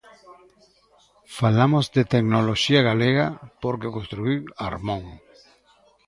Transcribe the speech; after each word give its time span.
Falamos 1.39 1.85
de 1.95 2.03
tecnoloxía 2.13 2.81
galega 2.89 3.27
porque 3.63 3.89
o 3.89 3.95
construíu 3.97 4.41
Armón. 4.69 5.03